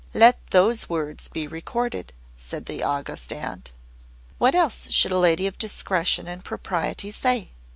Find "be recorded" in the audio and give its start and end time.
1.29-2.11